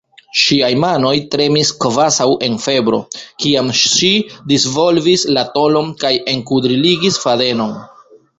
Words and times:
Ŝiaj 0.43 0.69
manoj 0.83 1.11
tremis 1.35 1.71
kvazaŭ 1.83 2.27
en 2.47 2.55
febro, 2.63 3.01
kiam 3.45 3.69
ŝi 3.81 4.09
disvolvis 4.55 5.27
la 5.37 5.45
tolon 5.59 5.93
kaj 6.07 6.13
enkudriligis 6.35 7.23
fadenon. 7.27 7.79